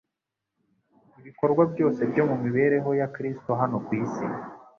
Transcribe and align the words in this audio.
Ibikorwa 1.19 1.63
byose 1.73 2.01
byo 2.11 2.23
mu 2.29 2.35
mibereho 2.43 2.89
ya 2.99 3.07
Kristo 3.15 3.49
hano 3.61 3.77
ku 3.85 3.91
isi, 4.03 4.25